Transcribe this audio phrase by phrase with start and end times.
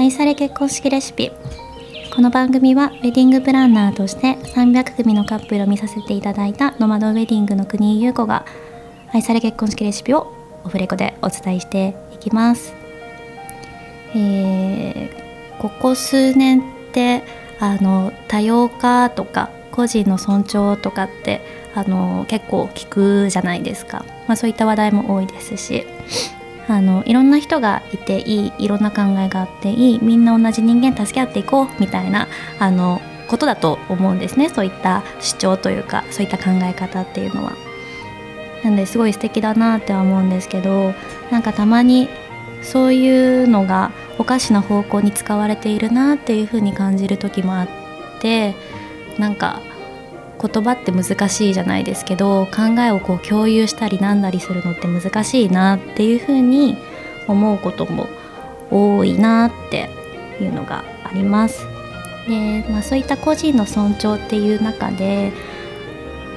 [0.00, 1.30] 愛され結婚式レシピ。
[2.16, 8.46] この番組はウェディングプランナーとして300組のカップルを見させていただいたノマドウェディングの国井優子が
[9.12, 10.32] 愛され結婚式レシピを
[10.64, 12.72] オフレコでお伝えしていきます、
[14.14, 17.22] えー、ここ数年って
[17.60, 21.42] あの多様化とか個人の尊重とかって
[21.74, 25.84] あの結構聞くじゃないですか、まあ、そういった話題も多いですし。
[26.74, 37.52] あのいろんな人がいていいいろんな考えがあっていいみんな同じ人間助け合っていこうみたいなあのことだと思うんですねそういった主張というかそういった考え方っていうのは。
[38.62, 40.92] なんですごい素敵だなっては思うんですけど
[41.30, 42.10] なんかたまに
[42.62, 47.68] そういうのがおかしな方向に使われているなっていうふうに感じる時もあっ
[48.20, 48.54] て
[49.18, 49.62] なんか
[50.40, 56.76] 言葉って難しいじゃないですけど考えをこう共有したりなんだりするのって難しいなっていうふうに
[57.28, 58.08] 思うことも
[58.70, 59.90] 多いなって
[60.40, 61.66] いうのがあります。
[62.28, 65.32] で、まあ、そういった個人の尊重っていう中で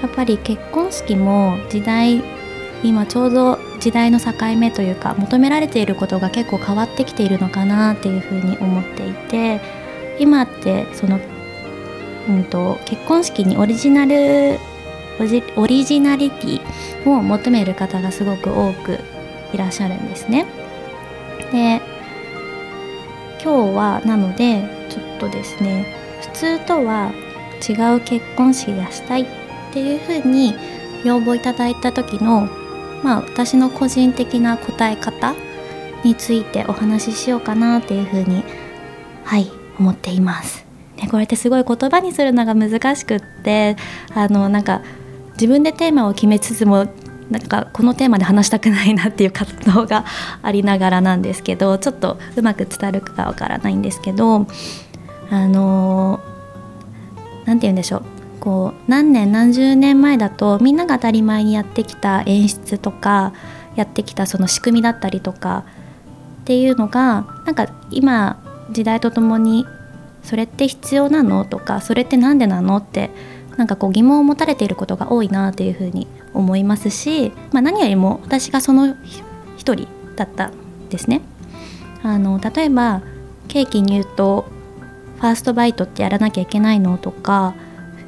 [0.02, 2.24] やっぱり結婚式も時代
[2.84, 9.62] 今ちょうど時代の境目というか求められていることが結構変わってきているのかなっていうふうに思っていて
[10.20, 11.20] 今ってその
[12.28, 14.60] うんと、結婚式にオリジナル
[15.56, 19.00] オリジナリティを求める方がすごく多く
[19.54, 20.46] いらっしゃるんですね。
[21.52, 21.82] で
[23.44, 25.86] 今日はなのでちょっとですね
[26.22, 27.12] 普通とは
[27.68, 29.26] 違う結婚式がしたいっ
[29.72, 30.56] ていうふうに
[31.04, 32.48] 要望いただいた時の
[33.04, 35.36] まあ私の個人的な答え方
[36.04, 38.44] についてお話ししようかなっていうふうに
[39.24, 40.73] はい思っています。
[40.98, 43.76] ね、これってすごい言葉にするのが難しくって
[44.14, 44.82] あのなんか
[45.34, 46.88] 自分でテーマを決めつつも
[47.30, 50.06] なんかこのテーマで話したくないなっていう活動が
[50.42, 54.46] ありながらなんですけどちょっとうまく伝わるかわからないんですけど
[55.30, 56.20] あの
[57.46, 58.04] 何て言うんでしょう。
[58.40, 63.32] こう何年何十年前だとみんなが当たり前にやってきた演出とか
[63.76, 65.64] やってきたその仕組みだったりとか
[66.42, 69.66] っていうのがなんか今時代とともに
[70.24, 71.46] それって必要なの？
[71.46, 72.78] とかそれって何でなの？
[72.78, 73.10] って
[73.58, 78.96] なんかこう疑問を持たれていることが多いなというふうに思いますし、まあ、何よりも私がその
[79.58, 81.22] 一人だったんですね。
[82.02, 83.02] あの例えば
[83.48, 84.46] ケーキに言うと
[85.18, 86.98] ファーストバイトってやらなきゃいけないの？
[86.98, 87.54] とか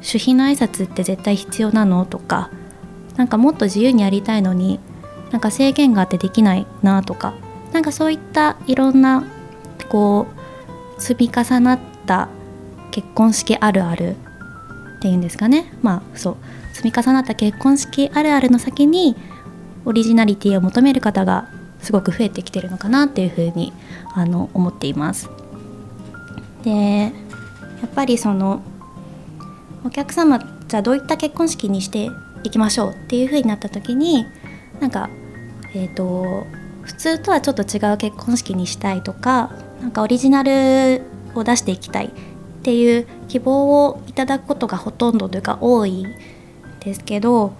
[0.00, 2.06] 主賓の挨拶って絶対必要なの？
[2.06, 2.50] とか
[3.16, 4.80] なんかもっと自由にやりたいのに
[5.30, 7.02] なんか制限があってできないな？
[7.02, 7.34] とか
[7.72, 9.24] なんかそういったいろんな
[9.88, 10.26] こ
[10.96, 12.28] う積み重なっった
[12.92, 14.16] 結婚式あるある
[14.96, 16.36] っていうんですかねまあそう
[16.72, 19.16] 積み重なった結婚式あるあるの先に
[19.84, 21.48] オリジナリティを求める方が
[21.80, 23.72] すごく増えてきてるのかなっていうふうに
[24.14, 25.28] あの思っています。
[26.64, 27.10] でや
[27.86, 28.62] っぱりその
[29.84, 32.10] お客様じゃあどういった結婚式にして
[32.42, 34.26] いきましょうっていうふうになった時に
[34.80, 35.08] なんか
[35.74, 36.46] えっ、ー、と
[36.82, 39.50] 普通とはちょっと違う結婚式にしたいとか
[39.80, 41.02] なんかオリジナル
[41.40, 42.10] を出していきたいっ
[42.62, 46.06] ていう希望をいただくことがほとんどというか多い
[46.80, 47.52] ですけど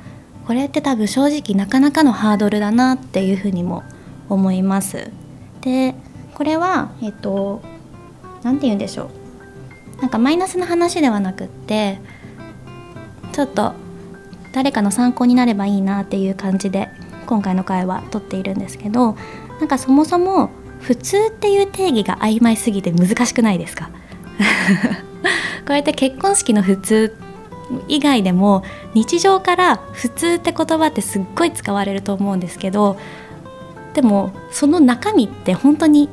[0.47, 3.83] これって多分正直なかなかのハードルだなっていうふうにも
[4.29, 5.11] 思います。
[5.61, 5.95] で
[6.35, 7.61] これはえっと
[8.43, 9.11] 何て言うんでしょ
[9.99, 11.99] うなんかマイナスな話ではなくって
[13.33, 13.73] ちょっと
[14.53, 16.89] 誰かの参考になればいいなっていう感じで
[17.27, 19.17] 今回の回は撮っているんですけど
[19.61, 20.51] なんかそもそも
[20.87, 23.91] 普通っていう定義が曖昧すぎて難しくないですか？
[25.67, 27.17] こうやって結婚式の普通
[27.89, 28.63] 以外でも
[28.95, 32.97] 日常から普通って言葉ってすっごい使われると思うんですけど
[33.95, 36.09] でもその中身って本当に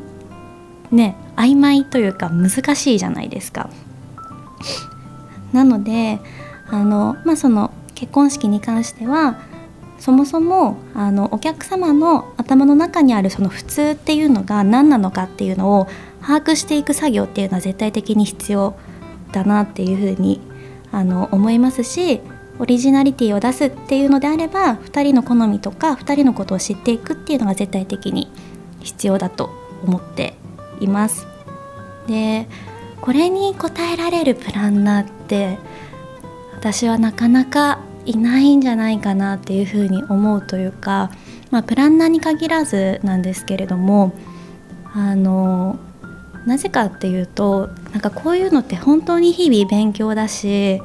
[0.92, 3.70] ね曖昧というか難しいじゃないですか。
[5.52, 6.20] なので
[6.72, 9.36] あのまあその結婚式に関しては
[10.00, 15.88] そもそもあのお客様の頭の中にあるその普通っていうのが何なのかっていうのを
[16.22, 18.76] 把握していく作業っていうのは絶対的に必要
[19.32, 20.42] だなっていうふうに
[20.92, 22.22] あの思いますし
[22.60, 28.30] オリジナリティを出すっていうのであれば2人の好みとか2人のことを知っていくっていうのが絶対的に
[28.82, 29.50] 必要だと
[29.84, 30.36] 思って
[30.80, 31.28] います。
[32.08, 32.48] で
[33.02, 35.58] これに応えられるプランナーって
[36.54, 41.12] 私はなかなかいないんじゃないかなっていうふうに思うというか、
[41.52, 44.14] まあ、プランナーに限らずなんですけれども
[44.94, 45.80] あの
[46.46, 50.82] なぜかっていうとなんかこういうのって本当に日々勉強だし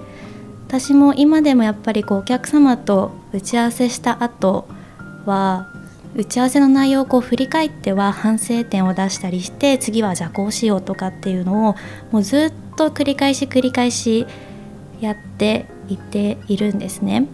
[0.69, 4.69] 私も今でもやっぱりこうお客様と打ち合わせした後
[5.25, 5.73] は
[6.15, 11.77] 打ち合わせの内容をこう振り返っては反省点を出したりして次はじゃあこうしようとかっていうのを
[12.11, 14.27] もうずっと繰り返し繰り返し
[15.01, 17.27] やっていっているんですね。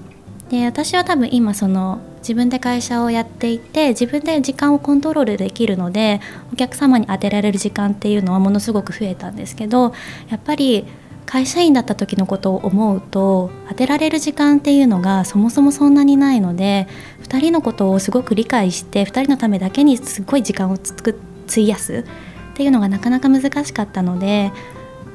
[0.50, 6.20] で私は多分今その自分で会社をやっていて自分で時間をコントロールできるので
[6.52, 9.94] お客様に当てられる時間っていうのはものすごく増えたんですけど
[10.28, 10.86] やっぱり
[11.26, 16.86] 会社員だった時のことを思うと当てられる時間っていうのがそもそもそんなにないので
[17.22, 21.18] 2人のことをすごく理解して2人のためだけにすごい時間をつく
[21.50, 22.04] 費やす
[22.52, 24.52] っていうのがなかなか難しかったので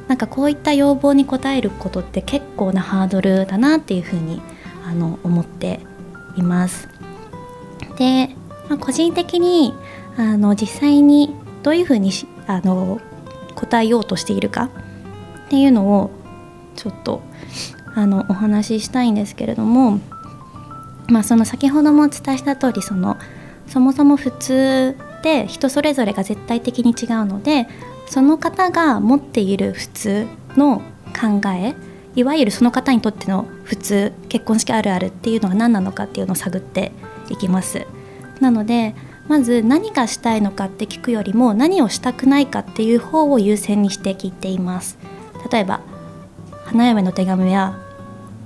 [0.09, 4.41] なんかこういった要望に応えることって結構なハードルだなっていうふうに
[4.83, 5.79] あの思って
[6.35, 6.89] います。
[7.97, 8.35] で、
[8.69, 9.73] まあ、個人的に
[10.17, 12.11] あの実際にどういうふうに
[12.47, 13.00] あの
[13.53, 14.71] 答えようとしているか
[15.45, 16.09] っていうのを
[16.75, 17.21] ちょっと
[17.94, 20.00] あのお話ししたいんですけれども、
[21.07, 23.17] まあ、その先ほどもお伝えした通りその
[23.67, 27.67] そもそも普通って人それぞれが絶対的に違うので
[28.09, 30.27] その方が持っている普通
[30.57, 30.81] の
[31.13, 31.75] 考え
[32.15, 36.91] いわゆるその方にとっての普通結婚式あるあるっていうのは何なのかっていうのを探って
[37.29, 37.85] いきます。
[38.41, 38.95] なので
[39.27, 44.97] まず何がしたいのかって聞くよりも何をしたくないかっていう方を優先にして聞いています。
[45.51, 45.81] 例えば
[46.65, 47.79] 花嫁の手紙は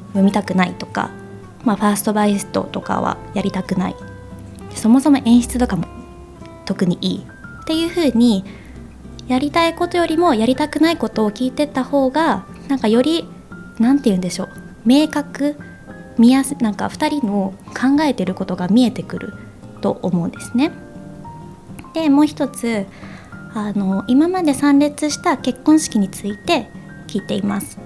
[0.07, 1.09] 読みたくないとか、
[1.63, 3.95] まあ、ファーストバイストとかはやりたくない。
[4.75, 5.87] そもそも演出とかも
[6.65, 7.25] 特にいい。
[7.61, 8.43] っていう風に
[9.27, 13.27] やりたいことよりもやりたくないことを聞いてった方がなんかより
[13.79, 14.49] 何て言うんでしょう
[14.85, 15.55] 明確
[16.17, 19.33] 見やすなんか2人の考えてることが見えてくる
[19.81, 20.71] と思うんですね。
[21.93, 22.85] でもう一つ
[23.53, 26.69] あの今まで参列した結婚式について
[27.07, 27.79] 聞いています。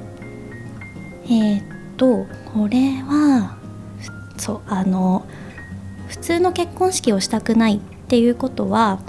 [1.26, 1.64] えー、っ
[1.98, 3.58] とこれは
[4.38, 5.26] そうあの
[6.08, 9.00] 普通の結婚式をしたくないっていうことは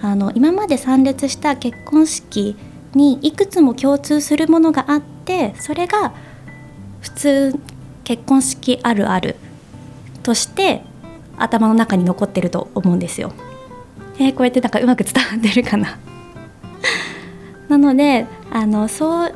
[0.00, 2.56] あの今まで参列した結婚式
[2.94, 6.14] にいくつも共通するものがあってそれが
[7.00, 7.58] 普通
[8.04, 9.36] 結婚式あるある
[10.22, 10.82] として
[11.36, 13.32] 頭の中に残ってると思うんですよ。
[14.18, 15.96] えー、こうやってなんかうまく伝わってるかな
[17.68, 19.34] なのであのそう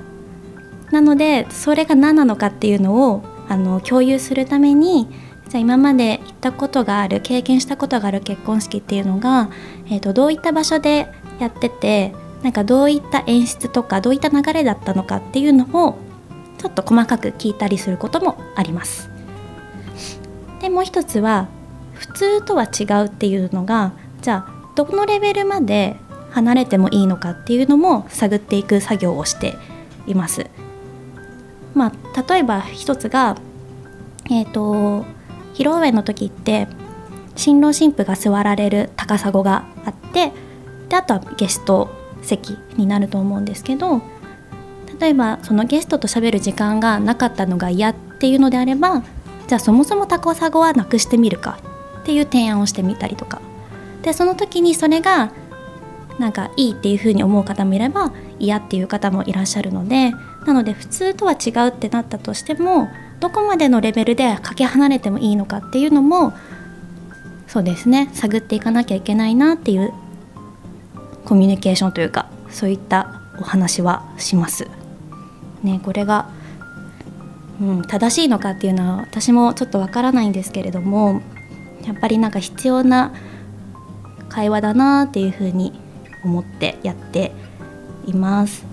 [0.91, 5.09] なのでそれが何なのかっていうのをあの共有するために
[5.53, 9.51] じゃあ今まで行ったことがある経験したことがある結婚式っていうのが、
[9.85, 11.09] えーと、どういった場所で
[11.41, 15.99] やっててなんかどういった演出とかどういった流れだったのかっていうのを
[16.57, 19.11] ちょっと細かく聞いたりすることもあります。
[20.63, 21.49] でもう一つは
[21.93, 25.97] 普通とは違うっていうのがじゃあどのレベルまで
[26.31, 29.59] 離れてもいいのかっていうのも探っていく作業をして
[30.07, 30.47] います。
[31.75, 33.37] まあ、例えば一つが、
[34.31, 35.05] えーと、
[35.55, 36.69] 披露宴の時って
[37.37, 40.33] 新郎新婦が座られる高砂があって
[40.89, 41.91] であとはゲスト
[42.23, 44.03] 席になると思うんですけど
[45.01, 49.03] 例えばそのゲストと喋る時間がなかったのが嫌っていうのであれば
[49.49, 51.59] じゃあそもそも高砂はなくしてみるか
[52.01, 53.41] っていう提案をしてみたりとか。
[54.03, 55.33] でその時にそれが
[56.19, 60.13] なんかいいっていうふうに思う方もいれば嫌っていう方もいらっしゃるので
[60.47, 62.89] なので普通とは違うってなったとしても
[63.23, 66.33] どこまでのレベルでかけ離れてもいいのかっていうのも
[67.47, 69.93] そうですね探っていかなきゃいけないなっていう
[71.25, 74.67] コミュニケーションというかそういったお話はします。
[75.63, 76.31] ね、これが、
[77.61, 81.23] うん、正しいのかっていうのは私もちょっとわからないんですけれども
[81.87, 83.15] やっぱりなんか必要な
[84.29, 85.73] 会話だなっていうふうに
[86.25, 87.31] 思ってやって
[88.05, 88.72] います。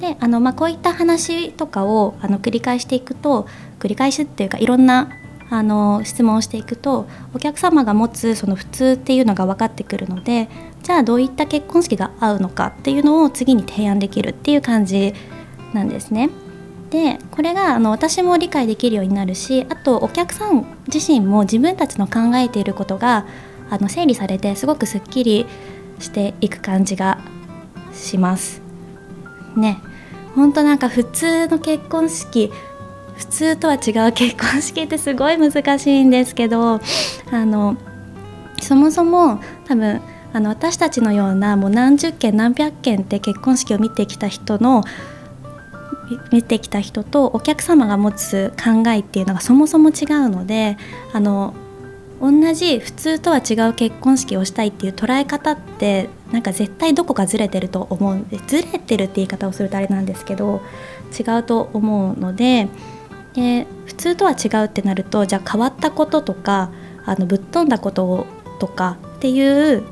[0.00, 3.46] であの、まあ、こういった話とかをあの繰り返していくと
[3.78, 5.10] 繰り返しっていうかいろんな
[5.50, 10.48] あの質問をしていくとお客様が持つその普通っていうのが分かってくるので
[10.82, 15.12] じゃあどういった結婚式が合うのかっていうのを次に提案できるっていう感じ
[15.74, 16.30] なんですね。
[16.90, 23.26] でこれがあの私も理解できるようになるしあとお客さん自身も自分たちの考えていることが
[23.70, 25.46] あの整理されてすごくすっきり
[26.00, 27.20] していく感じが
[27.92, 28.60] します
[29.56, 29.78] ね
[30.34, 32.52] 本当なんか普通の結婚式
[33.16, 36.80] 普通とは違う結婚式ってすごい難しいんですけど
[37.30, 37.76] あの
[38.62, 40.00] そもそも多分
[40.32, 44.84] あの私たちのようなもう何十件何百件って結婚式を見てきた人の
[46.32, 50.76] 見てきた人とお客様が持つ考えっていうのがそもそも違うので
[51.12, 51.54] あの
[52.20, 58.14] 同じ普通とは違う結婚式をしたいっていう捉え方ってなんか絶対どこかずれてると思う。
[58.14, 60.62] んでずれてるって言い方をするとあれなんですけど
[61.18, 62.68] 違うと思うので
[63.34, 66.70] で普通とは違うってなるとじゃあ変わったこととか
[67.04, 68.26] あのぶっ飛んだこと
[68.58, 69.84] とかっていう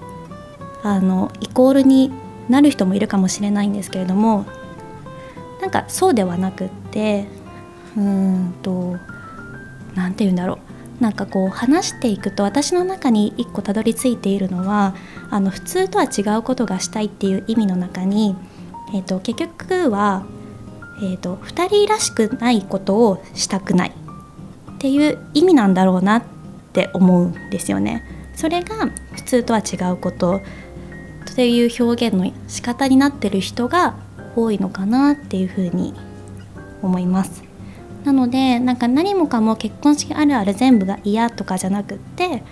[0.82, 2.12] あのイコールに
[2.48, 4.46] なる人もいるかもしれないんですけれども
[5.60, 7.26] なんかそうではなくって
[7.96, 8.96] うんと
[9.94, 10.67] 何て言うんだろう。
[11.00, 14.94] なんかこう話していくと私の中に一個たどり着いているのは
[15.30, 18.36] あの普通とは違うことがしたいっていう意味の中に、
[18.94, 20.26] えーと、結局は、
[20.98, 26.22] えーと、2人らしくないことをしたくないっていう意味なんだろうなっ
[26.72, 28.04] て思うんですよね。
[28.34, 30.36] それが普通とは違うこと
[31.30, 33.96] っていう表現の仕方になってる人が
[34.36, 35.94] 多いのかなっていうふうに
[36.82, 37.47] 思います。
[38.08, 42.42] なのでなんか何もかも結婚式あるある全部が嫌とかじゃなくって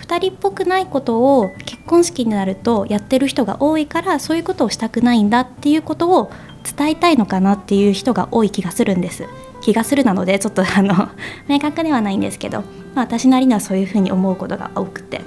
[0.00, 6.30] 2人っぽくないことを結婚式になるとやってる人が多いからそういうことをしたくないんだっていうことを
[6.76, 9.24] 伝えたいのかなっていう人が多い気がするんです。
[9.62, 11.08] 気がするなのでちょっとあの
[11.48, 12.58] 明確ではないんですけど、
[12.94, 15.22] まあ、私なりにはそういうふうに思うことが多くて。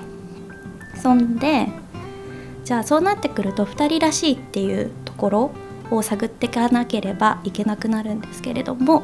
[1.02, 1.68] そんで
[2.64, 5.52] じゃあそうなってくると2人らしいっていうところ
[5.90, 9.04] を探っていかなければいけなくなるんですけれども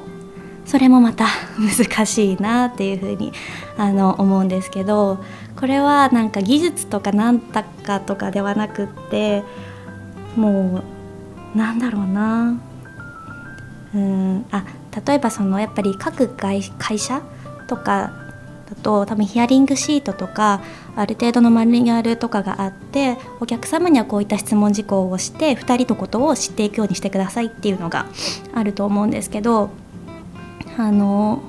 [0.65, 1.25] それもまた
[1.59, 3.33] 難しいなっていうふうに
[3.77, 5.23] あの思うんですけど
[5.59, 9.43] これはなんか技術とか何だかとかではなくって
[10.35, 10.83] も
[11.55, 12.57] うなんだろうな。
[13.93, 14.63] うんあ
[15.05, 17.21] 例えばそのやっぱり各会社
[17.67, 18.13] とか
[18.69, 20.61] だと多分ヒアリングシートとか
[20.95, 28.07] ある程度のマニュアルとかがあってお客様にはこういった質問事項をして2人のことを知っていくようにしてくださいっていうのが
[28.53, 29.69] あると思うんですけど
[30.77, 31.41] あの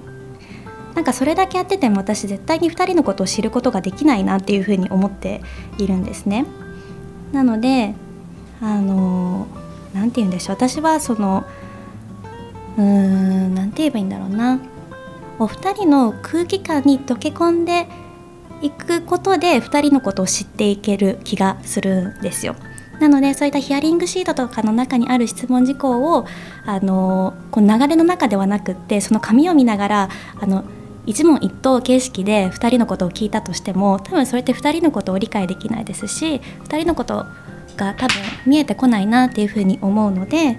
[0.95, 5.41] なんかそれだけやってても私絶対に2人のことを知ることができないなっていうふうに思って
[5.79, 6.45] いるんですね。
[7.33, 7.95] なので
[8.61, 9.47] あの
[9.95, 11.45] 何て言うんでしょう私はその
[12.77, 14.61] うーん何て言えばいいんだろうな
[15.39, 17.89] お二人の空気感に溶け込んで
[18.61, 22.55] いくことで2人のことを知っていける気がするんですよ。
[23.03, 26.25] なのでそういったヒアリングシートとかの中にある質問事項を
[26.65, 30.09] あのこの流れの中ではなくってその紙を見ながら
[30.41, 30.65] あの
[31.05, 37.27] 一問一答形式で2人のことを聞いたとしても多分それって2人のことを理解できないですし2人のこと
[37.77, 38.17] が多分
[38.47, 40.57] 見えてこないなっていうふうに思うので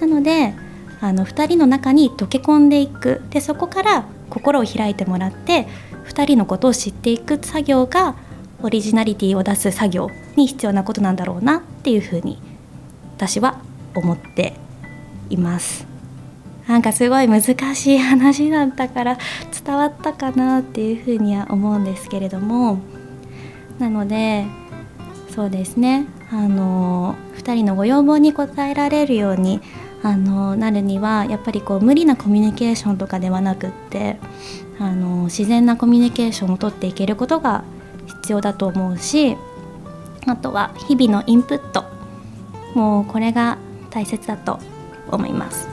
[0.00, 0.52] なので
[1.00, 3.20] あの2人の中に溶け込んでいく。
[3.30, 5.68] でそこから心を開いてもらって
[6.06, 8.16] 2人のことを知っていく作業が
[8.62, 10.10] オリジナリティを出す作業。
[10.36, 12.38] に必要なことなんだろうなっていうふうに
[13.16, 13.60] 私は
[13.94, 14.54] 思って
[15.30, 15.86] います。
[16.66, 17.42] なんかすごい難
[17.74, 19.18] しい話だったから
[19.64, 22.78] 伝わったかなっていうふうには思うんですけれども。
[23.78, 24.46] なので
[25.34, 26.06] そうですね。
[26.30, 29.60] あの2人のご要望に応えられるように
[30.02, 34.18] あのなるにはやっぱりこう無理なコミュニケーションとかではなくって
[34.78, 37.64] あの自然なコミュニケーションをとっていけることが
[38.22, 39.36] 必要だと思うし
[40.26, 41.84] あとは日々のインプット。
[42.74, 43.58] もうこれが
[43.90, 44.58] 大切だと
[45.10, 45.68] 思います。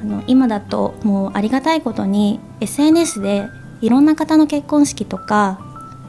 [0.00, 3.48] あの今だともうありがたいことに SNS で
[3.80, 5.60] いろんな方の結婚式とか、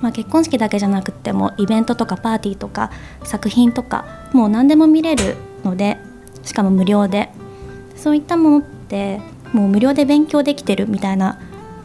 [0.02, 2.92] まあ、結婚式だけじゃなくてもイベントとかパーティーとか
[3.24, 5.98] 作品とかもう何でも見れるので
[6.44, 7.30] しかも無料で。
[7.96, 9.20] そういったものって
[9.54, 11.40] もう無料で勉強できてるみたいな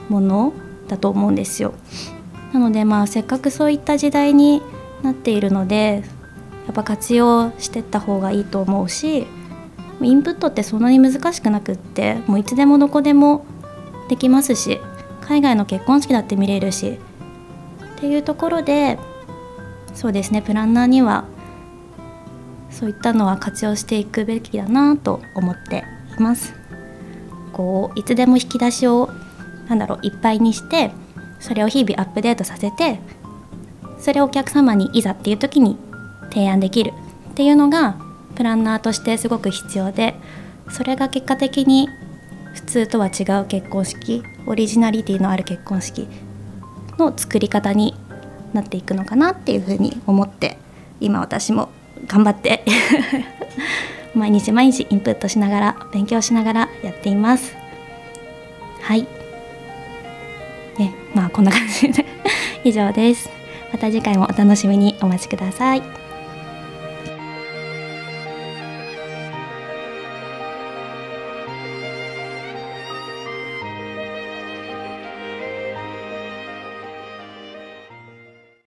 [0.08, 0.52] もの
[0.88, 1.72] だと思うんですよ。
[2.52, 4.60] なのでまあせっかくそういった時代に
[5.02, 6.02] なっているので
[6.66, 9.26] やっぱ活用してった方がいいと思うし
[10.00, 13.44] インプットってそんなに難しくなくってもういつでもどこでも
[14.08, 14.80] できますし
[15.20, 16.98] 海外の結婚式だって見れるし
[17.96, 18.98] っていうところで
[19.94, 21.24] そうですねプランナーには
[22.70, 25.84] そういったのは活用していくべきだなと思って
[26.18, 26.54] います。
[27.52, 29.10] こういつでも引き出しを
[29.68, 30.92] なんだろういっぱいにして
[31.40, 33.00] それを日々アップデートさせて
[34.00, 35.76] それをお客様にいざっていう時に
[36.30, 36.92] 提案できる
[37.30, 37.96] っていうのが
[38.34, 40.14] プランナーとしてすごく必要で
[40.70, 41.88] それが結果的に
[42.54, 46.08] 普通とは違う結婚式オリジナリティのある結婚式
[46.98, 47.94] の作り方に
[48.52, 50.58] なっていくのかなっていうふうに思って
[51.00, 51.70] 今私も
[52.06, 52.64] 頑張って
[54.14, 57.54] 毎日毎日インプットしながら勉強しながらやっています。
[58.82, 59.06] はい。
[60.78, 62.04] ねまあこんな感じで。
[62.64, 63.39] 以上です。
[63.72, 65.99] また次回もお楽しみにお待ちください。